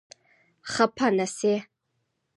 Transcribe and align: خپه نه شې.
خپه 0.71 1.07
نه 1.17 1.27
شې. 1.37 1.55